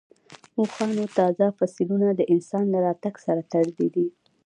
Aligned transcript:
اوښانو 0.59 1.05
تازه 1.17 1.45
فسیلونه 1.57 2.07
د 2.13 2.21
انسان 2.33 2.63
له 2.73 2.79
راتګ 2.85 3.15
سره 3.25 3.41
تړلي 3.51 3.87
دي. 3.95 4.07